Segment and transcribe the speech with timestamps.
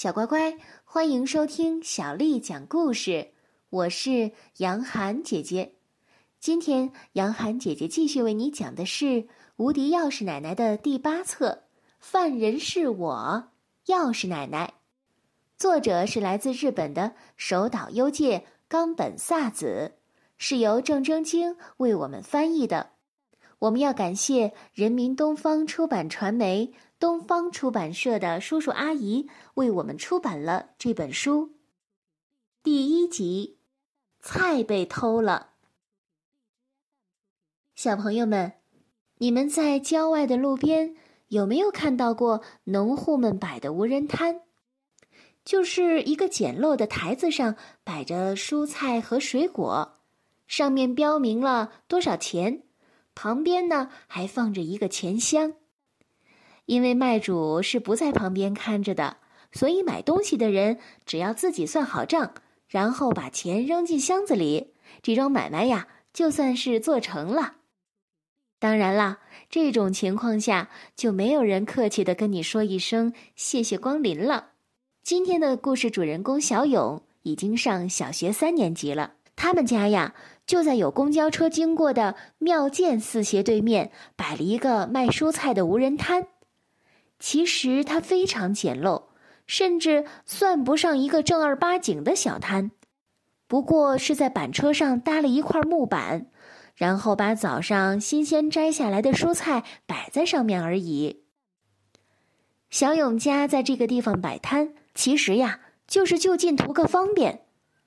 [0.00, 3.32] 小乖乖，欢迎收听小丽讲故事。
[3.68, 5.74] 我是杨涵姐姐。
[6.38, 9.04] 今天，杨涵姐姐继续为你讲的是
[9.56, 11.50] 《无敌钥匙奶奶》的第八册
[11.98, 13.50] 《犯人是我，
[13.88, 14.68] 钥匙奶奶》。
[15.58, 19.96] 作者是来自日本的手岛优介、冈本萨子，
[20.38, 22.92] 是由郑征京为我们翻译的。
[23.60, 26.74] 我们要感谢人民东方出版传媒。
[26.98, 31.52] 东方出版社的叔叔阿姨为我们出版了这本书。
[32.62, 33.56] 第一集，
[34.20, 35.52] 菜被偷了。
[37.74, 38.52] 小朋友们，
[39.16, 40.94] 你们在郊外的路边
[41.28, 44.42] 有没有看到过农户们摆的无人摊？
[45.42, 50.00] 就是一个简陋的台子上摆着蔬菜和水果，
[50.46, 52.64] 上面标明了多少钱，
[53.20, 55.52] 旁边呢还放着一个钱箱。
[56.64, 59.18] 因为卖主是不在旁边看着的，
[59.52, 62.32] 所以买东西的人只要自己算好账，
[62.66, 64.72] 然后把钱扔进箱子里，
[65.02, 67.56] 这桩买卖呀就算是做成了。
[68.58, 69.18] 当然啦，
[69.50, 74.52] 这种情况下就没有人客气的跟你说一声谢谢光临了。
[75.02, 80.14] 今天的故事主人公小勇已经上小学三年级了，他们家呀
[80.50, 86.26] 就在有公交车经过的妙见四斜对面摆了一个卖蔬菜的无人摊。
[87.20, 89.04] 其实它非常简陋，
[89.46, 92.72] 甚至算不上一个正儿八经的小摊，
[93.46, 96.26] 不过是在板车上搭了一块木板，
[96.74, 101.22] 然后把早上新鲜摘下来的蔬菜摆在上面而已。
[102.70, 107.42] 小勇家在这个地方摆摊，其实呀就是就近图个方便，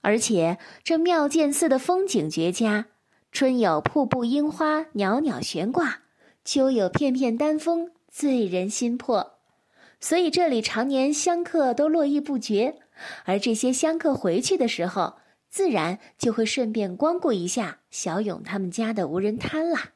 [0.00, 2.86] 而且这妙见寺的风景绝佳，
[3.32, 6.02] 春有瀑布樱花袅袅悬挂，
[6.44, 7.90] 秋有片片丹枫。
[8.08, 9.32] 醉人心魄，
[10.00, 12.78] 所以这里常年香客都络绎不绝，
[13.26, 15.16] 而这些香客回去的时候，
[15.50, 19.90] 自然就会顺便光顾一下小勇他们家的无人摊啦。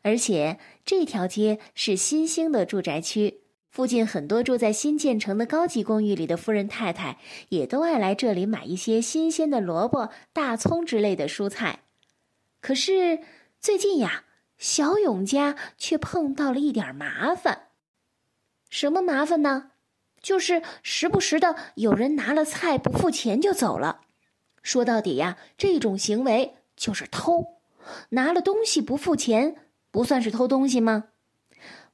[0.00, 7.18] 而且这条街是新兴的住宅区，附近很多住在新建成的高级公寓里的富人太太，
[7.50, 11.80] 也都爱来这里买一些新鲜的萝卜、大葱之类的蔬菜。
[12.60, 13.20] 可是
[13.60, 14.24] 最近呀。
[14.60, 17.68] 小勇家却碰到了一点麻烦。
[18.68, 19.70] 什么麻烦呢？
[20.20, 24.00] 就是时不时的有人拿了菜不付钱就走了。
[24.60, 27.60] 说到底呀，这种行为就是偷。
[28.08, 29.54] 拿了东西不付钱，
[29.92, 31.04] 不算是偷东西吗？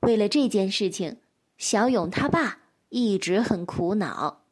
[0.01, 1.19] 为了这件事情，
[1.57, 4.43] 小勇他爸一直很苦恼。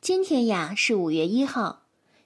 [0.00, 1.82] 今天呀是五月一号，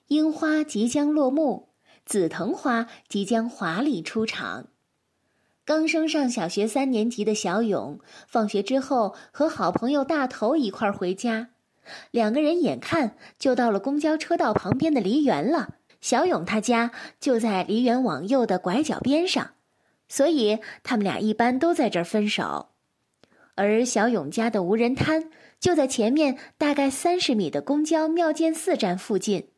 [0.07, 1.69] 樱花即将落幕。
[2.07, 4.67] 紫藤花即将华丽出场。
[5.65, 11.49] 刚升上小学三年级的小勇，放学之后和好朋友大头一块儿回家。
[12.11, 15.77] 两个人眼看就到了公交车道旁边的梨园了。
[16.03, 19.53] 小勇他家就在梨园往右的拐角边上，
[20.07, 22.74] 所以他们俩一般都在这儿分手。
[23.55, 29.49] 而小勇家的无人摊就在前面大概三十米的公交妙见寺站附近。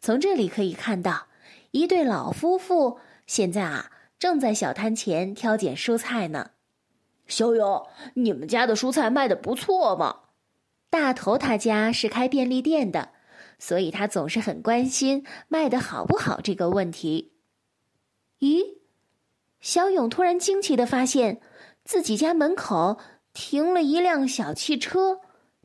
[0.00, 1.28] 从这里可以看到。
[1.72, 6.50] 一对老夫妇现在啊，正在小摊前挑拣蔬菜呢。
[7.26, 10.18] 小勇，你们家的蔬菜卖的不错嘛？
[10.90, 13.12] 大头他家是开便利店的，
[13.58, 17.32] 所以他总是很关心卖的好不好这个问题。
[18.40, 18.76] 咦，
[19.62, 21.40] 小勇突然惊奇的发现，
[21.84, 22.98] 自己家门口
[23.32, 25.20] 停了一辆小汽车，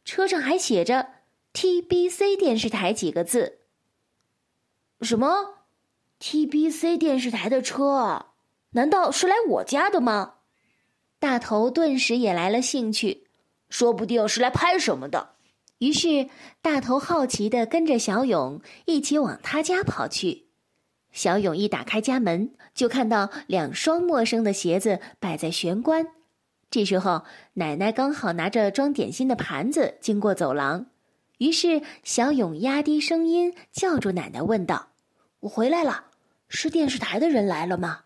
[0.05, 1.07] 车上还写着
[1.53, 3.59] “TBC 电视台”几个字。
[5.01, 5.55] 什么
[6.19, 8.27] ？TBC 电视台的车，
[8.71, 10.35] 难道是来我家的吗？
[11.19, 13.27] 大头顿时也来了兴趣，
[13.69, 15.35] 说不定是来拍什么的。
[15.79, 16.29] 于是
[16.61, 20.47] 大头好奇的跟着小勇一起往他家跑去。
[21.11, 26.07] 小勇一打开家门，就看到两双陌生的鞋子摆在玄关。
[26.69, 27.23] 这时候，
[27.53, 30.87] 奶奶刚好拿着装点心的盘子经过走廊，
[31.37, 34.89] 于是小勇压低声音叫住奶奶，问道
[35.41, 36.07] ：“我回来了。”
[36.49, 38.05] 是电视台的人来了吗？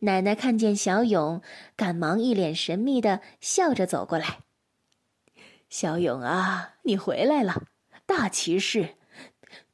[0.00, 1.42] 奶奶看见小勇，
[1.76, 4.40] 赶忙一脸神秘的笑着走过来。
[5.68, 7.64] 小勇啊，你回来了，
[8.06, 8.96] 大奇事！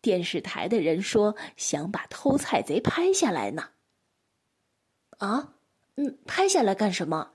[0.01, 3.71] 电视台的人说想把偷菜贼拍下来呢。
[5.19, 5.55] 啊，
[5.97, 7.33] 嗯，拍下来干什么？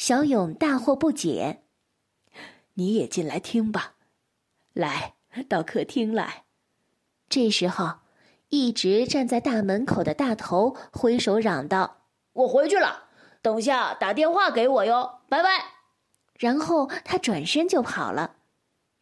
[0.00, 1.60] 小勇大惑不解。
[2.72, 3.96] 你也进来听吧，
[4.72, 5.12] 来
[5.46, 6.44] 到客厅来。
[7.28, 7.98] 这时候。
[8.48, 11.98] 一直站在大门口的大头挥手嚷道
[12.32, 13.04] ：“我回去了，
[13.40, 15.50] 等下打电话给我哟，拜拜。”
[16.36, 18.38] 然后他转身就跑了，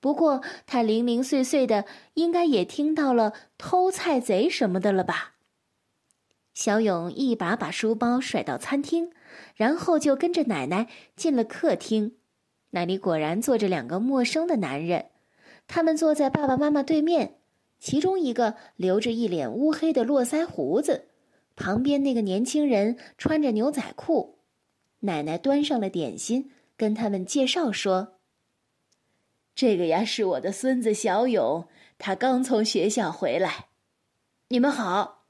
[0.00, 5.36] 不过他零零碎碎的，应该也听到了偷菜贼什么的了吧？
[6.52, 9.10] 小勇一把把书包甩到餐厅，
[9.54, 12.16] 然后就跟着奶奶进了客厅。
[12.70, 15.06] 那里果然坐着两个陌生的男人，
[15.66, 17.36] 他们坐在爸爸妈妈对面，
[17.78, 21.06] 其中一个留着一脸乌黑的络腮胡子，
[21.56, 24.38] 旁边那个年轻人穿着牛仔裤。
[25.00, 28.14] 奶奶端上了点心，跟他们介绍说。
[29.54, 31.66] 这个呀是我的孙子小勇，
[31.98, 33.66] 他刚从学校回来。
[34.48, 35.24] 你们好，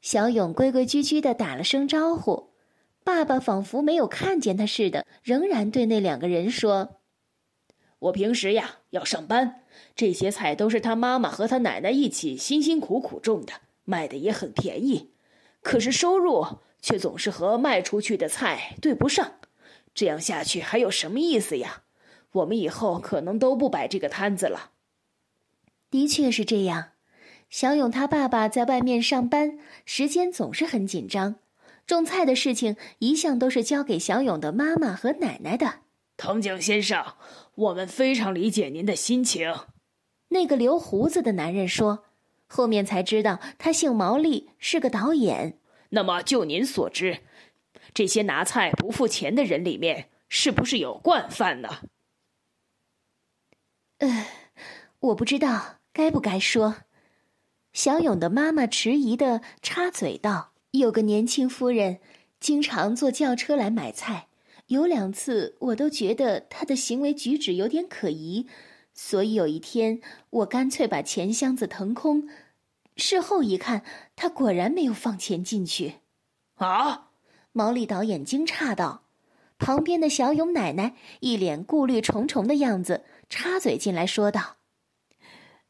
[0.00, 2.49] 小勇规规矩矩的打了声招呼。
[3.10, 7.00] 爸爸仿佛没有看见他似的，仍然对那两个人说
[7.98, 9.62] ：“我平时呀要上班，
[9.96, 13.54] 这些菜都是他妈妈和他奶奶一起辛辛苦苦种的，
[13.84, 15.10] 卖的也很便宜。
[15.60, 16.46] 可是收入
[16.80, 19.34] 却总是和卖出去的菜对不上，
[19.92, 21.82] 这样下去还有什么意思呀？”
[22.32, 24.70] 我们以后可能都不摆这个摊子了。
[25.90, 26.92] 的确是这样，
[27.50, 31.34] 小勇他爸爸在外面上班，时间总是很紧张，
[31.90, 35.80] 种菜的事情一向都是交给小勇的妈妈和奶奶的。
[36.16, 37.16] 藤井先生，
[37.56, 39.52] 我们非常理解您的心情。
[40.28, 42.04] 那个留胡子的男人说，
[42.46, 45.58] 后面才知道他姓毛利，是个导演。
[45.88, 47.24] 那么就您所知，
[47.92, 51.80] 这些拿菜不付钱的人里面，是不是有惯犯呢？
[53.98, 54.26] 呃，
[55.00, 56.76] 我不知道该不该说。
[57.72, 61.98] 小勇的妈妈迟疑的插嘴道：“有个年轻夫人，
[62.38, 64.28] 经常坐轿车来买菜，
[64.66, 68.46] 有两次我都觉得她的行为举止有点可疑，
[68.94, 70.00] 所以有一天
[70.30, 72.28] 我干脆把钱箱子腾空。
[72.96, 73.82] 事后一看，
[74.14, 75.94] 她果然没有放钱进去。”
[76.56, 77.10] 啊！
[77.52, 79.02] 毛利导演惊诧道。
[79.58, 83.04] 旁边的小勇奶奶一脸顾虑重重的样子。
[83.28, 84.56] 插嘴进来说道：“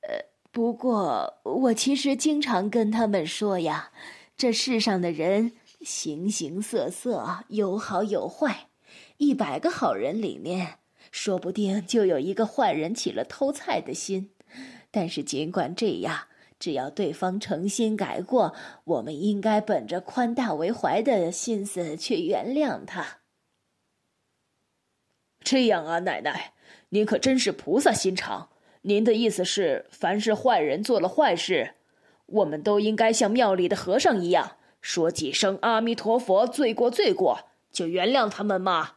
[0.03, 3.91] 呃，不过我其实经常跟他们说呀，
[4.41, 5.53] 这世上的人
[5.83, 8.71] 形形色色，有好有坏，
[9.19, 10.79] 一百个好人里面，
[11.11, 14.31] 说不定就有一个坏人起了偷菜的心。
[14.91, 16.29] 但是尽管这样，
[16.59, 18.55] 只要对方诚心改过，
[18.85, 23.19] 我们应该本着宽大为怀的心思去原谅他。
[25.41, 26.55] 这样啊，奶奶。”
[26.89, 28.49] 您可真是菩萨心肠！
[28.81, 31.75] 您的意思是，凡是坏人做了坏事，
[32.31, 37.41] 我们都应该像庙里的和尚一样，说几声阿弥陀佛，罪过罪过，
[37.71, 38.93] 就原谅他们嘛？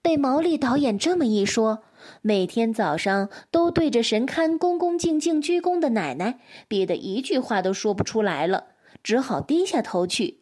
[0.00, 1.82] 被毛利导演这么一说，
[2.22, 8.68] 每天早上都对着神龛恭恭敬敬鞠躬的奶奶，憋得一句话都说不出来了，
[9.02, 10.40] 只好低下头去。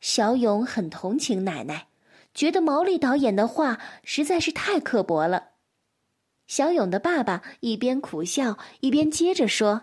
[0.00, 1.88] 小勇很同情奶奶，
[2.32, 5.50] 觉得毛利导演的话实在是太刻薄了。
[6.46, 9.82] 小勇的爸爸一边苦笑，一边接着说：“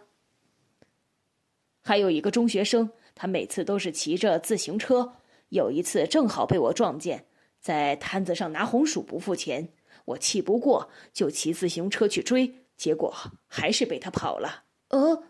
[1.88, 5.18] 还有一个中学生，他每次都是骑着自行车。
[5.50, 7.26] 有一次正好被我撞见，
[7.62, 9.70] 在摊子上拿红薯不付钱。
[10.06, 13.14] 我气不过，就骑自行车去追，结果
[13.46, 15.26] 还是被他跑了。”呃，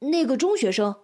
[0.00, 0.96] 那个中学生，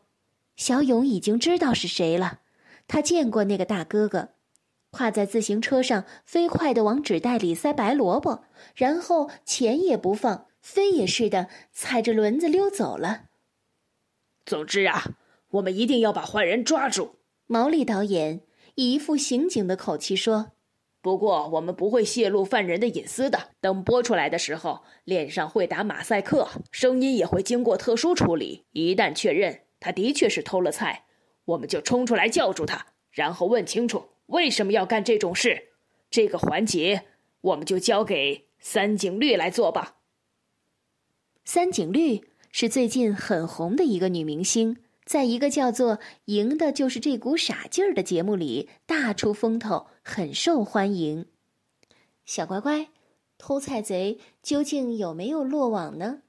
[0.57, 2.41] 小勇已经知道是谁了，
[2.89, 4.31] 他见过那个大哥哥。
[4.91, 8.43] 跨在自行车上，飞快地往纸袋里塞白萝卜，
[8.75, 13.27] 然后钱也不放，飞也似的踩着轮子溜走了。
[14.47, 15.17] 总之啊，
[15.51, 17.17] 我们一定要把坏人抓住。
[17.47, 18.41] 毛利导演
[18.77, 20.53] 以一副刑警的口气说
[21.03, 23.51] ：“不过我们不会泄露犯人的隐私的。
[23.61, 28.65] 等播出来的时候，脸上会打马赛克，声音也会经过特殊处理。
[28.71, 31.05] 一旦确认他的确是偷了菜，
[31.45, 35.69] 我们就冲出来叫住他，然后问清楚。”为什么要干这种事？
[36.11, 37.05] 这个环节
[37.41, 39.99] 我们就交给三井绿来做吧。
[41.45, 42.25] 三井绿
[42.59, 51.27] 是最近很红的一个女明星，在一个叫做《赢的就是这股傻劲儿》的节目里大出风头，很受欢迎。
[52.25, 52.89] 小乖乖，
[53.37, 56.23] 偷菜贼究竟有没有落网呢？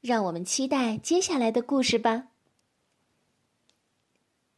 [0.00, 2.28] 让我们期待接下来的故事吧。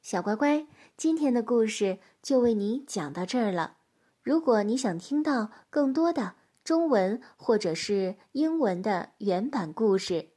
[0.03, 0.65] 小乖乖。
[0.97, 3.79] 今天的故事就为你讲到这儿了。
[4.23, 10.29] 如果你想听到更多的中文或者是英文的原版故事，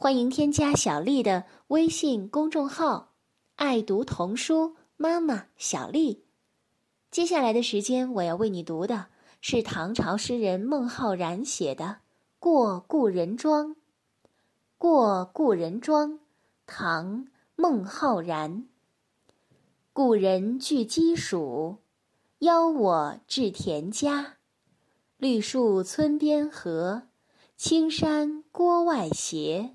[0.00, 3.14] 欢迎添加小丽的微信公众号
[3.58, 6.22] “爱读童书妈妈小丽”。
[7.10, 9.06] 接下来的时间，我要为你读的
[9.40, 11.84] 是唐朝诗人孟浩然写的
[12.38, 13.70] 《过故人庄》。
[14.78, 16.12] 《过故人庄》，
[16.64, 17.24] 唐·
[17.56, 18.68] 孟浩然。
[19.92, 21.78] 故人具鸡黍，
[22.38, 24.36] 邀我至田家。
[25.16, 27.08] 绿树村边合，
[27.56, 29.74] 青山郭外斜，